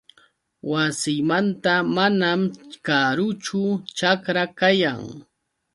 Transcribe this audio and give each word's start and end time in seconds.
Wasiymanta 0.71 1.73
manam 1.95 2.41
karuchu 2.85 3.63
ćhakra 3.97 4.43
kayan. 4.59 5.01